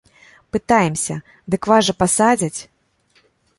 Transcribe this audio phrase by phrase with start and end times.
[0.55, 1.15] Пытаемся,
[1.55, 2.59] дык вас жа пасадзяць?!